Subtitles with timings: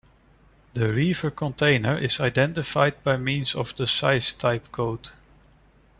[0.73, 5.09] The reefer container is identified by means of the size type code.